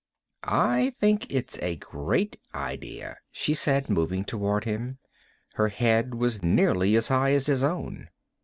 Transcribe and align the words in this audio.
"I 0.43 0.95
think 0.99 1.31
it's 1.31 1.59
a 1.59 1.75
great 1.75 2.39
idea," 2.55 3.17
she 3.29 3.53
said, 3.53 3.87
moving 3.87 4.25
toward 4.25 4.63
him. 4.63 4.97
Her 5.53 5.67
head 5.67 6.15
was 6.15 6.41
nearly 6.41 6.95
as 6.95 7.09
high 7.09 7.33
as 7.33 7.45
his 7.45 7.63
own. 7.63 8.09